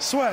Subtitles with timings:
[0.00, 0.30] Soit.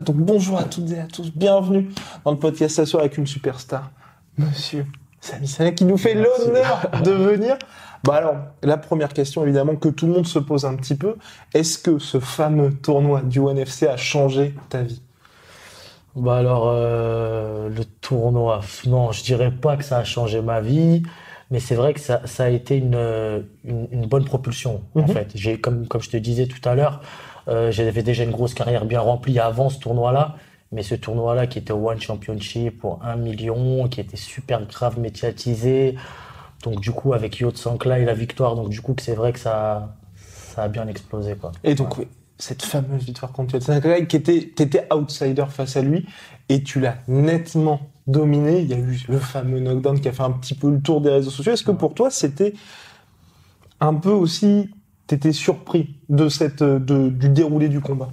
[0.00, 1.90] Donc bonjour à toutes et à tous, bienvenue
[2.24, 3.90] dans le podcast Assoir avec une superstar,
[4.38, 4.86] Monsieur
[5.20, 7.58] Sami Salah, qui nous fait l'honneur de venir.
[8.02, 11.16] Bah alors, la première question évidemment que tout le monde se pose un petit peu,
[11.52, 15.02] est-ce que ce fameux tournoi du ONE FC a changé ta vie?
[16.16, 21.02] Bah alors, euh, le tournoi, non, je dirais pas que ça a changé ma vie,
[21.50, 22.94] mais c'est vrai que ça, ça a été une,
[23.64, 25.08] une, une bonne propulsion, en Mhm.
[25.08, 25.30] fait.
[25.34, 27.02] J'ai, comme, comme je te disais tout à l'heure,
[27.48, 30.36] euh, j'avais déjà une grosse carrière bien remplie avant ce tournoi-là,
[30.72, 35.96] mais ce tournoi-là qui était One Championship pour un million, qui était super grave médiatisé,
[36.62, 39.32] donc du coup, avec Yot Sankla et la victoire, donc du coup, que c'est vrai
[39.32, 41.52] que ça, ça a bien explosé, quoi.
[41.64, 46.06] Et donc, oui, cette fameuse victoire contre Yotsenaka, qui était, t'étais outsider face à lui,
[46.48, 48.60] et tu l'as nettement dominé.
[48.60, 51.00] Il y a eu le fameux knockdown qui a fait un petit peu le tour
[51.00, 51.52] des réseaux sociaux.
[51.52, 52.52] Est-ce que pour toi, c'était
[53.80, 54.70] un peu aussi,
[55.06, 58.10] t'étais surpris de cette, de, du déroulé du combat?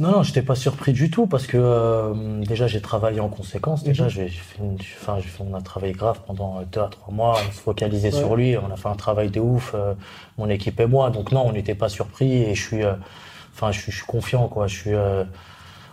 [0.00, 3.84] Non, non, j'étais pas surpris du tout parce que euh, déjà j'ai travaillé en conséquence.
[3.84, 4.10] Déjà, Mhm.
[4.10, 7.36] j'ai j'ai fait, une- fait- on a travaillé grave pendant deux à trois mois.
[7.48, 8.18] On se focalisait Ouais.
[8.18, 8.56] sur lui.
[8.58, 9.94] On a fait un travail de ouf, euh,
[10.36, 11.10] mon équipe et moi.
[11.10, 12.94] Donc non, on n'était pas surpris et je suis, euh,
[13.54, 14.66] enfin, je suis, je suis confiant quoi.
[14.66, 15.22] Je suis, euh,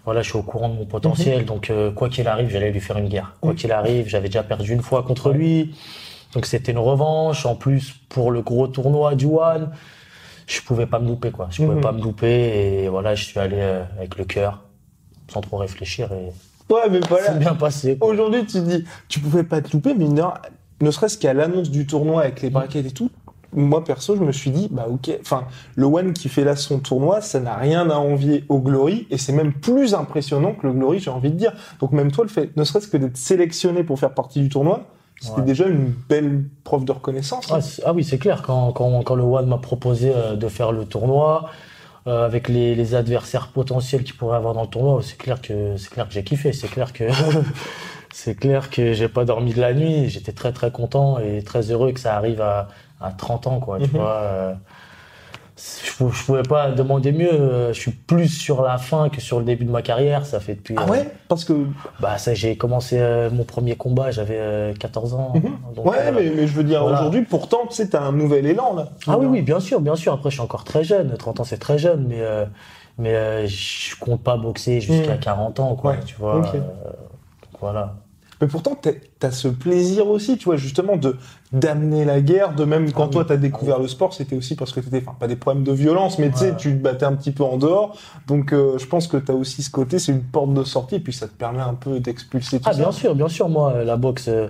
[0.04, 1.46] voilà, je suis au courant de mon potentiel.
[1.46, 3.34] Donc euh, quoi qu'il arrive, j'allais lui faire une guerre.
[3.40, 3.58] Quoi Mhm.
[3.58, 5.76] qu'il arrive, j'avais déjà perdu une fois contre lui.
[6.34, 7.46] Donc c'était une revanche.
[7.46, 9.70] En plus pour le gros tournoi du One,
[10.52, 11.48] je pouvais pas me louper quoi.
[11.50, 11.82] Je pouvais Mhm.
[11.82, 14.64] pas me louper et voilà, je suis allé euh, avec le cœur,
[15.32, 16.32] sans trop réfléchir et
[16.74, 17.28] Ouais, mais voilà.
[17.28, 17.98] c'est bien passé.
[18.02, 20.42] Aujourd'hui, tu dis, tu pouvais pas te louper, mais heure,
[20.80, 23.10] ne serait-ce qu'à l'annonce du tournoi avec les braquettes et tout,
[23.54, 25.44] moi perso, je me suis dit, bah ok, enfin,
[25.76, 29.18] le One qui fait là son tournoi, ça n'a rien à envier au Glory, et
[29.18, 31.52] c'est même plus impressionnant que le Glory, j'ai envie de dire.
[31.82, 34.86] Donc même toi, le fait, ne serait-ce que d'être sélectionné pour faire partie du tournoi,
[35.22, 35.46] c'était Ouais.
[35.46, 37.48] déjà une belle preuve de reconnaissance.
[37.54, 38.42] Ah, c'est- ah oui, c'est clair.
[38.42, 41.50] Quand, quand, quand le One m'a proposé euh, de faire le tournoi,
[42.08, 45.78] euh, avec les, les adversaires potentiels qu'il pourrait avoir dans le tournoi, c'est clair que
[45.78, 46.52] c'est clair que j'ai kiffé.
[46.52, 47.04] C'est clair que
[48.14, 50.10] c'est clair que j'ai pas dormi de la nuit.
[50.10, 52.68] J'étais très très content et très heureux que ça arrive à,
[53.00, 53.78] à 30 ans, quoi.
[53.80, 53.90] Tu Mhm.
[53.92, 54.16] vois.
[54.22, 54.54] euh,
[55.58, 57.32] je, pou- je pouvais pas demander mieux.
[57.32, 60.26] euh, Je suis plus sur la fin que sur le début de ma carrière.
[60.26, 60.76] Ça fait depuis.
[60.78, 61.10] Ah euh, ouais?
[61.28, 61.54] Parce que,
[62.00, 64.12] Bah ça, j'ai commencé euh, mon premier combat.
[64.12, 65.34] J'avais euh, 14 ans.
[65.36, 65.74] Mhm.
[65.76, 66.98] Donc, ouais, mais, mais je veux dire, voilà.
[67.00, 68.90] aujourd'hui, pourtant, tu sais, t'as un nouvel élan, là.
[69.08, 70.14] Ah oui, oui, bien sûr, bien sûr.
[70.14, 71.16] Après, je suis encore très jeune.
[71.18, 72.22] 30 ans, c'est très jeune, mais,
[72.98, 75.20] mais je compte pas boxer jusqu'à Mm.
[75.20, 75.92] 40 ans, quoi.
[75.92, 76.42] Ouais, Tu vois.
[76.42, 76.52] donc
[77.60, 77.96] voilà.
[78.42, 78.76] Mais pourtant,
[79.22, 81.16] t'as- ce plaisir aussi, tu vois, justement, de
[81.54, 83.28] d'amener la guerre, de même quand Ah toi oui.
[83.28, 86.18] t'as découvert le sport, c'était aussi parce que t'étais, enfin, pas des problèmes de violence,
[86.18, 87.98] mais tu sais, tu te battais un petit peu en dehors.
[88.28, 91.00] Donc, euh, je pense que t'as aussi ce côté, c'est une porte de sortie, et
[91.02, 92.80] puis ça te permet un peu d'expulser tout Ah, ça.
[92.80, 93.50] bien sûr, bien sûr.
[93.50, 94.48] Moi, la boxe, euh,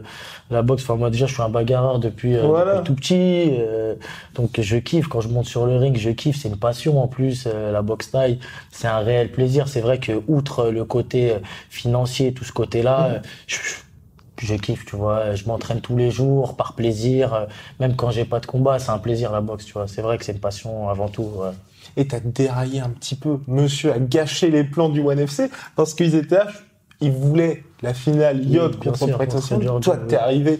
[0.51, 0.83] la boxe.
[0.83, 2.75] Enfin, moi déjà, je suis un bagarreur depuis, euh, Voilà.
[2.75, 3.49] depuis tout petit.
[3.57, 3.95] euh,
[4.35, 5.97] donc, je kiffe quand je monte sur le ring.
[5.97, 6.37] Je kiffe.
[6.39, 7.45] C'est une passion en plus.
[7.47, 8.37] euh, la boxe taille,
[8.71, 9.67] c'est un réel plaisir.
[9.67, 11.39] C'est vrai que outre le côté euh,
[11.71, 13.13] financier, tout ce côté-là, Mhm.
[13.15, 13.57] euh, je,
[14.45, 14.85] je kiffe.
[14.85, 17.47] Tu vois, je m'entraîne tous les jours par plaisir.
[17.79, 19.65] même quand j'ai pas de combat, c'est un plaisir la boxe.
[19.65, 21.23] Tu vois, c'est vrai que c'est une passion avant tout.
[21.23, 21.51] ouais.
[21.97, 23.39] Et t'as déraillé un petit peu.
[23.47, 26.47] Monsieur a gâché les plans du ONE FC parce qu'ils étaient là,
[27.01, 30.21] ils voulaient la finale Oui, Yacht bien contre Toi, t'es oui.
[30.21, 30.59] arrivé.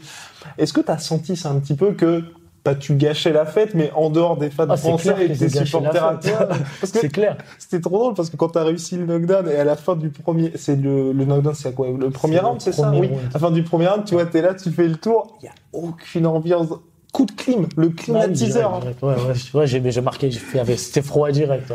[0.58, 2.24] Est-ce que t'as senti ça un petit peu que
[2.64, 6.04] pas tu gâchais la fête, mais en dehors des fans Ah, français et des supporters
[6.04, 6.20] à
[6.84, 7.38] C'est clair.
[7.58, 10.10] c'était trop drôle parce que quand t'as réussi le knockdown et à la fin du
[10.10, 12.92] premier, c'est le, le knockdown, c'est quoi Le premier round, c'est ça?
[12.92, 13.08] Oui.
[13.08, 13.20] round.
[13.30, 15.46] À la fin du premier round, tu vois, t'es là, tu fais le tour, il
[15.46, 16.68] y a aucune ambiance.
[17.14, 18.80] Coup de clim, le climatiseur.
[18.80, 19.04] direct, direct.
[19.04, 21.74] Ouais, ouais, ouais, j'ai marqué, j'ai fait avec- c'était froid direct.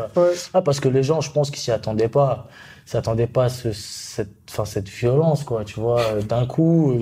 [0.54, 2.48] Ah, parce que les gens, je pense qu'ils s'y attendaient pas.
[2.86, 6.00] Ils s'attendaient pas à ce, cette, enfin, cette violence, quoi, tu vois.
[6.26, 6.94] D'un coup,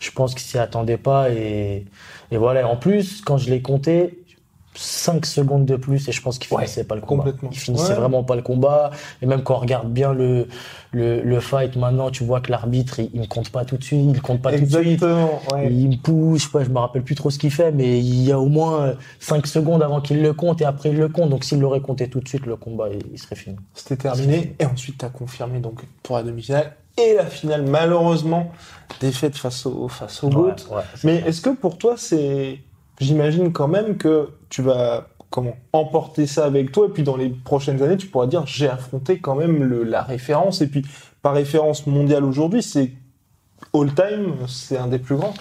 [0.00, 1.84] je pense qu'ils s'y attendaient pas et,
[2.30, 2.68] et voilà.
[2.68, 4.24] En plus, quand je l'ai compté,
[4.76, 7.24] 5 secondes de plus et je pense qu'il Ouais, finissait pas le combat.
[7.50, 7.94] Il finissait Ouais.
[7.94, 8.90] vraiment pas le combat.
[9.22, 10.46] Et même quand on regarde bien le,
[10.92, 14.00] le, le fight maintenant, tu vois que l'arbitre, il, me compte pas tout de suite,
[14.14, 14.86] il compte pas tout de suite.
[15.02, 15.40] Exactement.
[15.52, 15.72] Ouais.
[15.72, 17.98] Il me pousse, je sais pas, je me rappelle plus trop ce qu'il fait, mais
[17.98, 21.08] il y a au moins 5 secondes avant qu'il le compte et après il le
[21.08, 21.30] compte.
[21.30, 23.56] Donc s'il l'aurait compté tout de suite, le combat, il, il serait fini.
[23.74, 24.54] C'était terminé.
[24.58, 27.62] Et ensuite, tu as confirmé donc pour la demi-finale et la finale.
[27.66, 28.50] Malheureusement,
[29.00, 30.28] défaite face au, face au.
[30.30, 30.52] Ouais,
[31.04, 32.60] Mais est-ce que pour toi, c'est.
[33.00, 37.28] J'imagine quand même que tu vas comment emporter ça avec toi et puis dans les
[37.30, 40.82] prochaines années, tu pourras dire j'ai affronté quand même le, la référence et puis
[41.22, 42.92] par référence mondiale aujourd'hui, c'est
[43.74, 45.34] all time, c'est un des plus grands.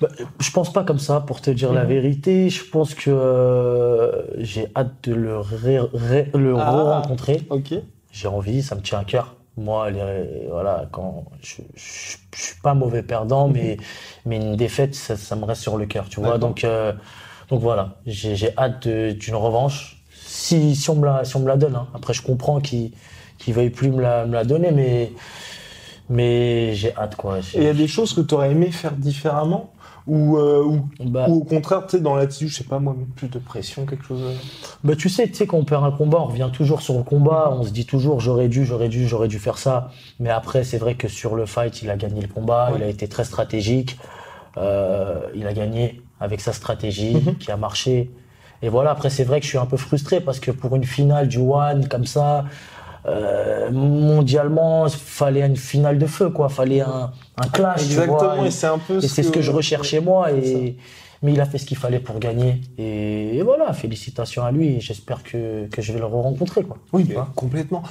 [0.00, 0.08] Bah,
[0.40, 2.48] je pense pas comme ça, pour te dire la vérité.
[2.48, 6.70] Je pense que euh, j'ai hâte de le, ré- ré- le Ah.
[6.70, 7.42] re-rencontrer.
[7.50, 7.74] Ok.
[8.10, 9.36] J'ai envie, ça me tient à cœur.
[9.56, 13.76] Moi, les- voilà, quand je, je, je suis pas mauvais perdant, mais
[14.26, 16.38] mais une défaite, ça, ça me reste sur le cœur, tu vois.
[16.38, 16.92] Donc euh,
[17.48, 20.02] donc voilà, j'ai j'ai hâte d'une revanche.
[20.14, 21.74] Si si on me la si on me la donne.
[21.76, 21.88] hein.
[21.94, 22.92] Après, je comprends qu'il
[23.38, 25.12] qu'il veuille plus me la me la donner, mais
[26.10, 27.38] mais j'ai hâte quoi.
[27.38, 29.70] Et il y a des choses que tu aurais aimé faire différemment
[30.06, 32.96] ou, euh, ou, Bah, ou au contraire, tu sais, dans l'attitude, je sais pas moi,
[33.16, 34.20] plus de pression, quelque chose.
[34.22, 34.34] euh,
[34.82, 37.02] Bah tu sais, tu sais quand on perd un combat, on revient toujours sur le
[37.04, 39.90] combat, on se dit toujours j'aurais dû, j'aurais dû, j'aurais dû faire ça.
[40.18, 42.78] Mais après, c'est vrai que sur le fight, il a gagné le combat, Ouais.
[42.78, 43.98] il a été très stratégique,
[44.56, 47.36] euh, il a gagné avec sa stratégie Mhm.
[47.38, 48.10] qui a marché.
[48.62, 50.84] Et voilà, après c'est vrai que je suis un peu frustré parce que pour une
[50.84, 52.44] finale du One comme ça,
[53.06, 57.88] euh, mondialement, fallait une finale de feu quoi, fallait un, un clash.
[57.88, 60.30] tu vois, Exactement, et- c'est un peu et c'est ce que je recherchais moi.
[60.32, 60.76] Et,
[61.22, 62.62] mais il a fait ce qu'il fallait pour gagner.
[62.78, 64.80] Et, et voilà, félicitations à lui.
[64.80, 66.62] J'espère que, que je vais le rencontrer.
[66.62, 66.78] Quoi.
[66.94, 67.04] Oui,
[67.34, 67.82] complètement.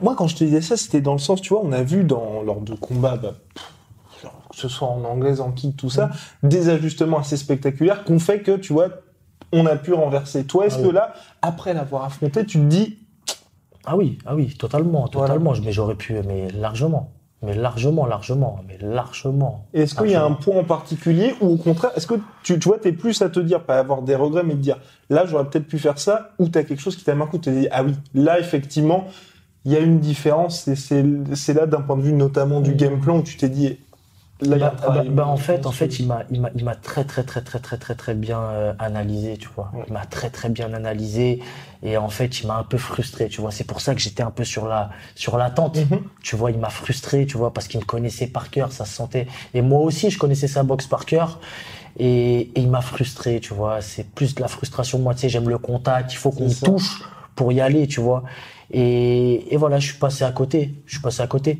[0.00, 2.04] Moi, quand je te disais ça, c'était dans le sens, tu vois, on a vu
[2.04, 3.34] dans, lors de combats, bah,
[4.50, 6.10] que ce soit en anglaise, en kick, tout ça,
[6.42, 8.88] des ajustements assez spectaculaires qu'on fait que, tu vois,
[9.52, 10.44] on a pu renverser.
[10.44, 10.94] Toi, est-ce Ah que oui.
[10.94, 11.12] là,
[11.42, 12.98] après l'avoir affronté, tu te dis,
[13.92, 15.26] Ah oui, ah oui, totalement, Voilà.
[15.34, 15.52] totalement.
[15.64, 17.10] Mais j'aurais pu, mais largement.
[17.42, 19.64] Mais largement, largement, mais largement.
[19.72, 22.14] est-ce qu'il y a un point en particulier ou au contraire, est-ce que
[22.44, 24.76] tu, tu vois, t'es plus à te dire, pas avoir des regrets, mais te dire,
[25.08, 27.58] là, j'aurais peut-être pu faire ça, ou t'as quelque chose qui t'a marqué, tu te
[27.58, 29.06] dis, ah oui, là, effectivement,
[29.64, 33.00] il y a une différence, et c'est là, d'un point de vue notamment du game
[33.00, 33.78] plan, où tu t'es dit,
[34.42, 36.74] là, Bah, travail bah, bah, en fait, en fait, il m'a, il m'a, il m'a
[36.74, 39.70] très, très, très, très, très, très, très bien euh, analysé, tu vois.
[39.74, 39.84] Ouais.
[39.88, 41.40] Il m'a très, très bien analysé,
[41.82, 43.50] et en fait, il m'a un peu frustré, tu vois.
[43.50, 45.76] C'est pour ça que j'étais un peu sur la, sur l'attente.
[45.78, 46.00] Mhm.
[46.22, 48.94] Tu vois, il m'a frustré, tu vois, parce qu'il me connaissait par cœur, ça se
[48.94, 49.26] sentait.
[49.54, 51.40] Et moi aussi, je connaissais sa boxe par cœur.
[51.98, 53.80] Et, et il m'a frustré, tu vois.
[53.82, 54.98] C'est plus de la frustration.
[55.00, 56.12] Moi, tu sais, j'aime le contact.
[56.12, 57.02] Il faut qu'on touche
[57.34, 58.22] pour y aller, tu vois.
[58.70, 60.74] Et, et voilà, je suis passé à côté.
[60.86, 61.58] Je suis passé à côté.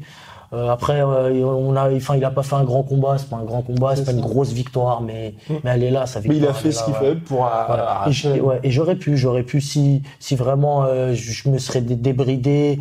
[0.52, 3.18] Euh, après, euh, on a, enfin, il a pas fait un grand combat.
[3.18, 3.94] C'est pas un grand combat.
[3.94, 5.54] C'est pas une grosse victoire, mais, Mm.
[5.62, 6.42] mais elle est là, sa Mais victoire.
[6.42, 8.04] il a fait ce qu'il fallait pour Voilà.
[8.34, 12.80] Et, ouais, j'aurais pu, j'aurais pu si, si vraiment euh, je me serais dé- débridé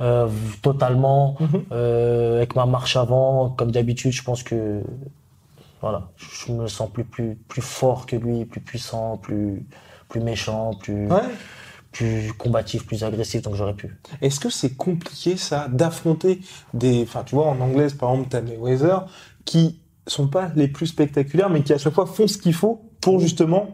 [0.00, 0.26] euh,
[0.60, 1.62] totalement Mhm.
[1.70, 4.82] euh, avec ma marche avant, comme d'habitude, je pense que
[5.80, 9.64] voilà, je me sens plus plus plus fort que lui, plus puissant, plus
[10.08, 11.20] plus méchant, plus Ouais.
[11.94, 13.96] Plus combatif, plus agressif, donc j'aurais pu.
[14.20, 16.40] Est-ce que c'est compliqué ça d'affronter
[16.74, 19.06] des, enfin tu vois en anglaise par exemple t'as Mayweather
[19.46, 22.82] qui sont pas les plus spectaculaires mais qui à chaque fois font ce qu'il faut
[23.00, 23.68] pour justement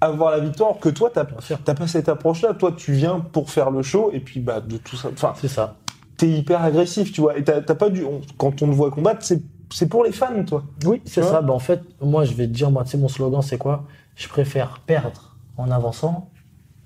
[0.00, 1.26] avoir la victoire que toi t'as
[1.64, 4.60] t'as pas cette approche là toi tu viens pour faire le show et puis bah
[4.60, 5.76] de tout ça enfin C'est ça.
[6.16, 9.22] t'es hyper agressif tu vois et t'as pas du on- quand on te voit combattre
[9.22, 11.42] c'est c'est pour les fans toi Oui, c'est ça.
[11.42, 13.84] Ben, en fait, moi, je vais te dire, moi, tu sais, mon slogan, c'est quoi?
[14.16, 16.30] Je préfère perdre en avançant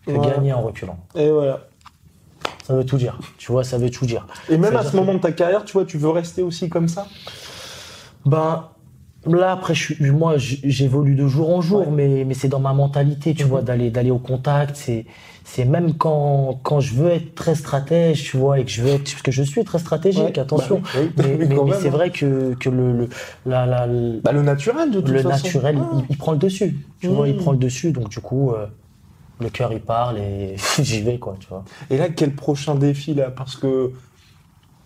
[0.06, 0.34] que Voilà.
[0.34, 0.98] gagner en reculant.
[1.14, 1.60] et voilà
[2.66, 3.18] Ça veut tout dire.
[3.38, 4.26] Tu vois, ça veut tout dire.
[4.48, 6.88] et même à ce moment de ta carrière tu vois tu veux rester aussi comme
[6.88, 7.06] ça?
[8.24, 8.68] Ben
[9.26, 11.92] là après je moi j'évolue de jour en jour Ouais.
[11.92, 13.50] mais mais c'est dans ma mentalité tu Mhm.
[13.50, 15.06] vois d'aller d'aller au contact c'est
[15.44, 18.90] c'est même quand quand je veux être très stratège tu vois et que je veux
[18.90, 20.38] être parce que je suis très stratégique Ouais.
[20.40, 20.82] attention
[21.16, 23.08] Bah oui, oui, mais, c'est vrai que que le, le
[23.46, 25.88] la, la- le bah le naturel de toute façon naturel Ah.
[25.98, 27.40] il, il prend le dessus tu vois il Mhm.
[27.42, 28.66] prend le dessus donc du coup euh,
[29.42, 33.14] le cœur il parle et j'y vais quoi tu vois Et là, quel prochain défi
[33.14, 33.30] là?
[33.30, 33.92] Parce que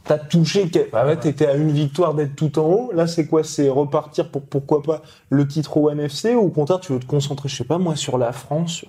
[0.05, 2.93] t'as touché, bah ouais, t'étais à une victoire d'être tout en haut.
[2.95, 3.43] Là, c'est quoi?
[3.45, 7.07] C'est repartir pour pourquoi pas le titre au NFC ou au contraire, tu veux te
[7.07, 8.85] concentrer, je sais pas moi, sur la France?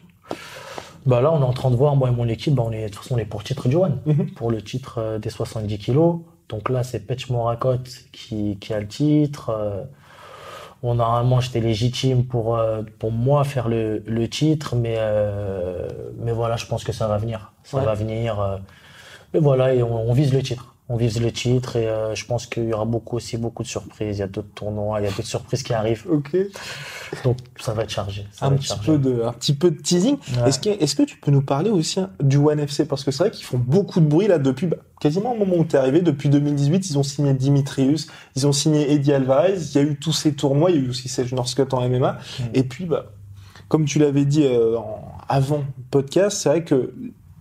[1.05, 2.83] Bah là, on est en train de voir, moi et mon équipe, bah on est,
[2.83, 4.31] de toute façon, on est pour le titre du One, Mhm.
[4.31, 6.17] pour le titre euh, des 70 kilos.
[6.49, 7.77] Donc là, c'est Petch Morakot
[8.11, 9.49] qui, qui a le titre.
[9.49, 9.83] Euh,
[10.83, 15.87] bon, normalement, j'étais légitime pour, euh, pour moi faire le, le titre, mais, euh,
[16.19, 17.51] mais voilà, je pense que ça va venir.
[17.63, 17.85] Ça Ouais.
[17.85, 18.39] va venir.
[18.39, 18.57] euh,
[19.33, 20.75] mais voilà, et on, on vise le titre.
[20.89, 23.67] on vise le titre et euh, je pense qu'il y aura beaucoup aussi beaucoup de
[23.67, 24.17] surprises.
[24.17, 26.05] Il y a d'autres tournois, il y a d'autres surprises qui arrivent.
[26.09, 26.35] Ok.
[27.23, 28.25] Donc ça va être chargé.
[28.31, 28.91] Ça Un va être petit, chargé.
[28.91, 30.17] peu de, un petit peu de teasing.
[30.17, 30.49] Ouais.
[30.49, 33.31] Est-ce que, tu peux nous parler aussi hein, du One FC Parce que c'est vrai
[33.31, 36.01] qu'ils font beaucoup de bruit là depuis bah, quasiment au moment où tu es arrivé.
[36.01, 39.57] Depuis 2018, ils ont signé Dimitrius, ils ont signé Eddie Alvarez.
[39.57, 41.87] Il y a eu tous ces tournois, il y a eu aussi Serge Northcutt en
[41.87, 42.13] MMA.
[42.13, 42.43] Mm.
[42.53, 43.11] Et puis, bah,
[43.67, 44.77] comme tu l'avais dit euh,
[45.27, 46.93] avant podcast, c'est vrai que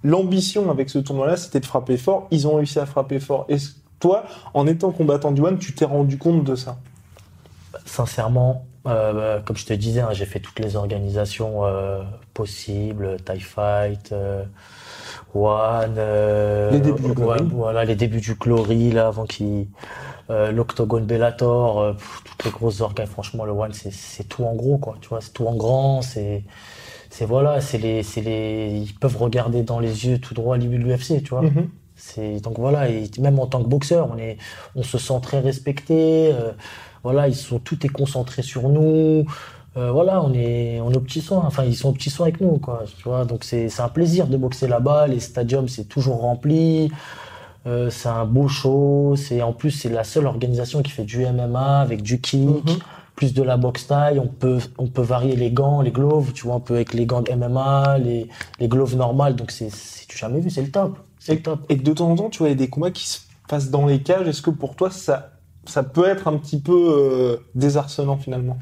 [0.03, 2.29] l'ambition avec ce tournoi-là, c'était de frapper fort.
[2.31, 3.47] Ils ont réussi à frapper fort.
[3.49, 6.79] Est-ce que toi, en étant combattant du One, tu t'es rendu compte de ça?
[7.85, 12.03] Sincèrement, euh, comme je te disais, hein, j'ai fait toutes les organisations euh,
[12.35, 14.45] possibles, TIE Fight, euh,
[15.35, 17.49] One, euh, Les débuts du ouais, Glory.
[17.51, 19.69] voilà, les débuts du Glory là, avant qu'il,
[20.31, 23.07] euh, l'Octogone Bellator, euh, pff, toutes les grosses organes.
[23.07, 24.97] Franchement, le One, c'est c'est tout en gros, quoi.
[25.01, 26.45] Tu vois, c'est tout en grand, c'est
[27.11, 31.23] c'est voilà, c'est les, c'est les, ils peuvent regarder dans les yeux tout droit l'UFC,
[31.23, 31.43] tu vois.
[31.43, 31.71] Mhm.
[31.86, 31.86] C'est
[32.43, 34.37] donc voilà, et même en tant que boxeur, on est,
[34.75, 36.33] on se sent très respecté.
[36.33, 36.53] euh,
[37.03, 39.25] voilà, ils sont tout est concentré sur nous.
[39.77, 41.43] euh, voilà, on est, on est aux petits soins.
[41.47, 42.85] Enfin, ils sont aux petits soins avec nous, quoi.
[42.99, 45.07] Tu vois, donc c'est, c'est un plaisir de boxer là-bas.
[45.07, 46.91] Les stadiums, c'est toujours rempli.
[47.67, 49.15] Euh, c'est un beau show.
[49.17, 52.79] C'est en plus, c'est la seule organisation qui fait du MMA avec du kick, Mhm.
[53.17, 54.19] plus de la boxe taille.
[54.19, 56.33] On peut, on peut varier les gants, les gloves.
[56.33, 58.29] Tu vois, on peut avec les gants de MMA, les,
[58.61, 59.37] les gloves normales.
[59.37, 60.99] Donc c'est, c'est tu jamais vu, c'est le top.
[61.29, 63.21] Et que de temps en temps, tu vois, il y a des combats qui se
[63.49, 64.29] passent dans les cages.
[64.29, 65.33] Est-ce que pour toi, ça,
[65.67, 68.59] ça peut être un petit peu euh, désarçonnant finalement?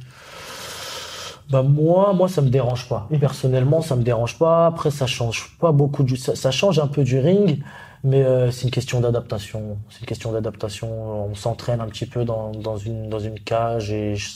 [1.51, 3.07] Bah moi, moi ça me dérange pas.
[3.11, 3.19] Mhm.
[3.19, 4.67] Personnellement, ça me dérange pas.
[4.67, 7.63] Après, ça change pas beaucoup du, ça, ça change un peu du ring,
[8.03, 9.79] mais euh, c'est une question d'adaptation.
[9.91, 10.89] C'est une question d'adaptation.
[11.31, 14.31] On s'entraîne un petit peu dans, dans une dans une cage et je-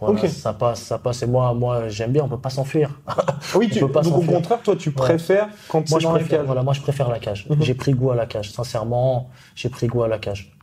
[0.00, 1.22] voilà, ça passe, ça passe.
[1.22, 2.24] Et moi, moi, j'aime bien.
[2.24, 2.90] On peut pas s'enfuir.
[3.54, 6.12] Oui, On tu, peut pas donc au contraire, toi, tu préfères quand moi, je dans
[6.12, 6.44] la cage.
[6.46, 7.46] Voilà, moi, je préfère la cage.
[7.48, 7.62] Mhm.
[7.62, 8.50] J'ai pris goût à la cage.
[8.52, 10.56] Sincèrement, j'ai pris goût à la cage.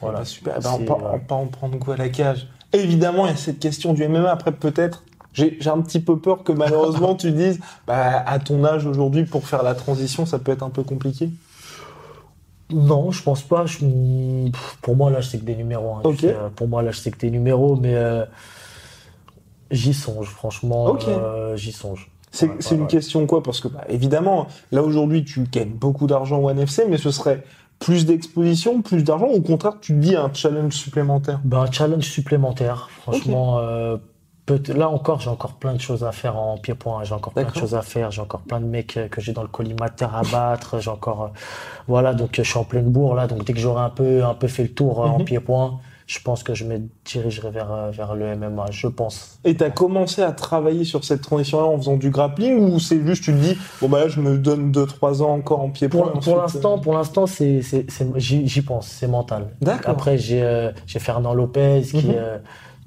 [0.00, 0.20] Voilà.
[0.20, 0.60] Bah, super.
[0.60, 2.48] Bah, on C'est, va euh, on va en prendre goût à la cage.
[2.72, 4.30] Évidemment, il y a cette question du MMA.
[4.30, 8.64] Après, peut-être, j'ai j'ai un petit peu peur que malheureusement tu dises, bah, à ton
[8.64, 11.30] âge aujourd'hui, pour faire la transition, ça peut être un peu compliqué.
[12.70, 13.64] Non, je pense pas.
[13.66, 13.84] Je-
[14.82, 15.94] Pour moi, là, c'est que des numéros.
[16.04, 16.12] hein.
[16.18, 18.24] Sais, euh, Pour moi, là, c'est que des numéros, mais euh,
[19.70, 20.96] j'y songe, franchement.
[21.08, 22.10] Euh, j'y songe.
[22.30, 22.88] C'est Ouais, c'est ouais, une ouais.
[22.88, 26.98] question quoi Parce que, bah, évidemment, là aujourd'hui, tu gagnes beaucoup d'argent au NFC, mais
[26.98, 27.42] ce serait
[27.78, 31.40] plus d'exposition, plus d'argent, ou au contraire, tu te dis un challenge supplémentaire?
[31.44, 33.58] Ben, un challenge supplémentaire, franchement.
[33.60, 33.96] euh,
[34.74, 37.04] là encore, j'ai encore plein de choses à faire en pied-point.
[37.04, 38.10] J'ai encore plein de choses à faire.
[38.10, 40.80] J'ai encore plein de mecs euh, que j'ai dans le collimateur à battre.
[40.80, 41.28] J'ai encore, euh,
[41.86, 43.26] voilà, donc euh, je suis en pleine bourre là.
[43.26, 45.24] Donc dès que j'aurai un peu, un peu fait le tour euh, en Mhm.
[45.24, 48.66] pied-point, je pense que je me dirigerai vers, vers le MMA.
[48.70, 49.38] Je pense.
[49.44, 53.24] Et t'as commencé à travailler sur cette transition-là en faisant du grappling ou c'est juste
[53.24, 56.10] tu te dis bon bah là je me donne 2-3 ans encore en pied Pour,
[56.12, 57.86] pour l'instant, pour l'instant, c'est, c'est,
[58.16, 59.48] j'y, pense, c'est mental.
[59.60, 59.90] D'accord.
[59.90, 62.38] Après, j'ai, j'ai Fernand Lopez qui, euh,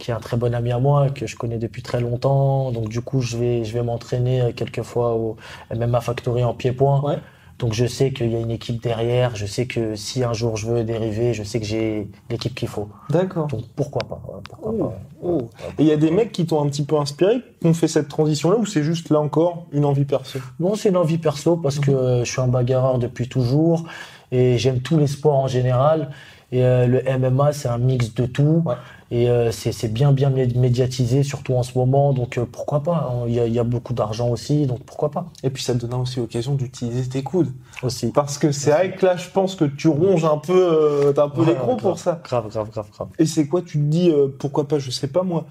[0.01, 2.71] qui est un très bon ami à moi, que je connais depuis très longtemps.
[2.71, 5.37] Donc, du coup, je vais, je vais m'entraîner euh, quelques fois au
[5.73, 7.01] MMA Factory en pied-point.
[7.01, 7.17] Ouais.
[7.59, 9.35] Donc, je sais qu'il y a une équipe derrière.
[9.35, 12.67] Je sais que si un jour je veux dériver, je sais que j'ai l'équipe qu'il
[12.67, 12.89] faut.
[13.11, 13.45] D'accord.
[13.45, 14.93] Donc, pourquoi pas pourquoi Oh, pas.
[15.21, 15.49] oh.
[15.77, 17.87] Et il y a des mecs qui t'ont un petit peu inspiré, qui ont fait
[17.87, 20.39] cette transition-là, ou c'est juste là encore une envie perso?
[20.59, 23.83] Non, c'est une envie perso parce que euh, je suis un bagarreur depuis toujours
[24.31, 26.09] et j'aime tous les sports en général.
[26.51, 28.63] Et euh, le MMA, c'est un mix de tout.
[28.65, 28.75] Ouais.
[29.13, 32.13] Et euh, c'est bien, bien mé- médiatisé, surtout en ce moment.
[32.13, 33.25] Donc euh, pourquoi pas hein.
[33.27, 35.73] Il y a, il y a beaucoup d'argent aussi, donc pourquoi pas Et puis ça
[35.73, 37.51] te donnera aussi l'occasion d'utiliser tes coudes.
[37.83, 38.11] aussi.
[38.11, 41.25] Parce que c'est vrai que là, je pense que tu ronges un peu, euh, t'as
[41.25, 42.21] un peu Ouais, l'écran pour ça.
[42.23, 43.09] Grave, grave, grave, grave.
[43.19, 45.45] Et c'est quoi, tu te dis, euh, pourquoi pas, je sais pas moi,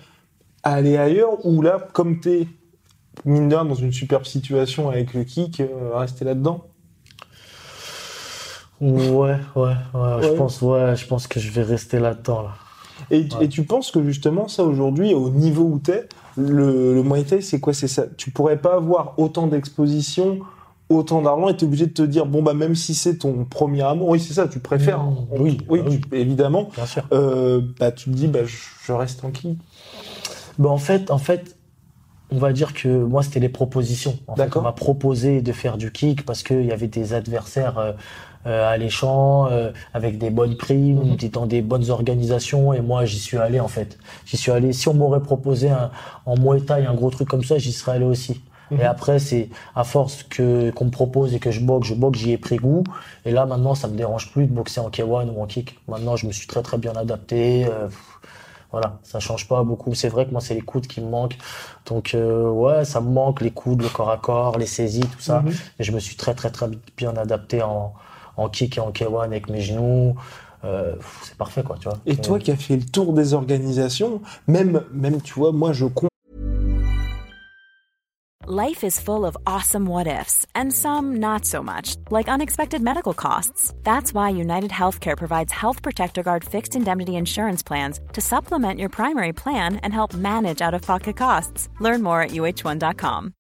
[0.63, 2.49] aller ailleurs, ou là, comme t'es,
[3.27, 5.63] mine de rien, dans une superbe situation avec le kick,
[5.95, 6.65] rester là-dedans?
[8.81, 12.43] Ouais, ouais, ouais, Je pense, ouais, je pense que je vais rester là-dedans.
[12.43, 12.55] Là.
[13.11, 13.27] Et, Ouais.
[13.45, 17.41] et tu penses que justement, ça aujourd'hui, au niveau où t'es, le, le Muay Thai,
[17.41, 17.73] c'est quoi?
[17.75, 20.39] C'est ça Tu pourrais pas avoir autant d'exposition,
[20.89, 23.83] autant d'argent, et t'es obligé de te dire, bon, bah, même si c'est ton premier
[23.83, 25.03] amour, oui, c'est ça, tu préfères.
[25.03, 26.01] Mmh, oui, oui, bah oui.
[26.01, 26.71] tu- évidemment.
[26.75, 27.07] Bien sûr.
[27.13, 29.57] Euh, bah, tu te dis, bah, je, je reste tranquille.
[30.59, 31.57] Ben, en fait, en fait,
[32.33, 34.19] on va dire que moi, c'était les propositions.
[34.27, 34.63] En fait, D'accord.
[34.63, 37.93] on m'a proposé de faire du kick parce qu'il y avait des adversaires euh,
[38.47, 42.73] euh, alléchants, euh, avec des bonnes primes, des- dans des bonnes organisations.
[42.73, 43.99] Et moi, j'y suis allé, en fait.
[44.27, 44.73] J'y suis allé.
[44.73, 45.91] Si on m'aurait proposé un,
[46.27, 48.41] en Muay Thai un gros truc comme ça, j'y serais allé aussi.
[48.71, 48.81] Mhm.
[48.81, 52.21] Et après, c'est à force que qu'on me propose et que je boxe, je boxe,
[52.21, 52.85] j'y ai pris goût.
[53.27, 55.77] Et là, maintenant, ça me dérange plus de boxer en K1 ou en kick.
[55.89, 57.67] Maintenant, je me suis très très bien adapté.
[58.73, 59.95] Voilà, ça change pas beaucoup.
[59.95, 61.39] C'est vrai que moi, c'est les coudes qui me manquent.
[61.87, 65.21] Donc, euh, ouais, ça me manque les coudes, le corps à corps, les saisies, tout
[65.21, 65.41] ça.
[65.41, 65.53] Mhm.
[65.79, 67.95] Et je me suis très très très bien adapté en,
[68.37, 70.15] en kick et en K1 avec mes genoux.
[70.65, 71.99] Euh, c'est parfait, quoi, tu vois.
[72.07, 75.87] Et toi qui as fait le tour des organisations, même, même tu vois, moi je
[75.87, 76.10] compte.
[78.53, 83.15] Life is full of awesome what ifs, and some not so much, like unexpected medical
[83.15, 83.73] costs.
[83.85, 88.89] That's why United Healthcare provides Health Protector Guard fixed indemnity insurance plans to supplement your
[88.89, 91.69] primary plan and help manage out of pocket costs.
[91.79, 93.31] Learn more at uh1.com.